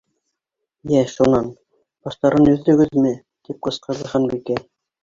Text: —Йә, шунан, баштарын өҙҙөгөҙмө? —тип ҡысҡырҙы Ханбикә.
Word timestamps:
—Йә, 0.93 1.03
шунан, 1.15 1.51
баштарын 2.09 2.51
өҙҙөгөҙмө? 2.55 3.17
—тип 3.21 3.65
ҡысҡырҙы 3.69 4.15
Ханбикә. 4.17 4.61